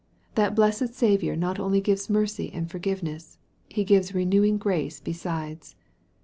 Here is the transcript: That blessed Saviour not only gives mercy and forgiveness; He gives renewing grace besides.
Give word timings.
That 0.33 0.55
blessed 0.55 0.95
Saviour 0.95 1.35
not 1.35 1.59
only 1.59 1.79
gives 1.79 2.09
mercy 2.09 2.51
and 2.51 2.67
forgiveness; 2.71 3.37
He 3.69 3.83
gives 3.83 4.15
renewing 4.15 4.57
grace 4.57 4.99
besides. 4.99 5.75